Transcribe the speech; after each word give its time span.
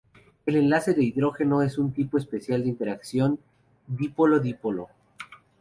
El 0.47 0.55
enlace 0.55 0.95
de 0.95 1.03
hidrógeno 1.03 1.61
es 1.61 1.77
un 1.77 1.93
tipo 1.93 2.17
especial 2.17 2.63
de 2.63 2.69
interacción 2.69 3.37
dipolo-dipolo. 3.87 4.87